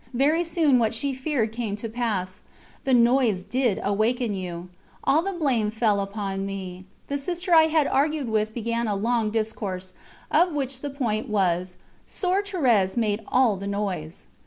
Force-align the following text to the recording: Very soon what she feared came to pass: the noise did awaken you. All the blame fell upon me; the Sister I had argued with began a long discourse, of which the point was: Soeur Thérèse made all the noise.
Very 0.15 0.43
soon 0.43 0.79
what 0.79 0.95
she 0.95 1.13
feared 1.13 1.51
came 1.51 1.75
to 1.75 1.87
pass: 1.87 2.41
the 2.85 2.93
noise 2.95 3.43
did 3.43 3.79
awaken 3.83 4.33
you. 4.33 4.69
All 5.03 5.21
the 5.21 5.31
blame 5.31 5.69
fell 5.69 5.99
upon 5.99 6.43
me; 6.43 6.85
the 7.05 7.19
Sister 7.19 7.53
I 7.53 7.65
had 7.65 7.85
argued 7.85 8.27
with 8.27 8.51
began 8.51 8.87
a 8.87 8.95
long 8.95 9.29
discourse, 9.29 9.93
of 10.31 10.53
which 10.53 10.81
the 10.81 10.89
point 10.89 11.29
was: 11.29 11.77
Soeur 12.07 12.41
Thérèse 12.41 12.97
made 12.97 13.21
all 13.27 13.57
the 13.57 13.67
noise. 13.67 14.25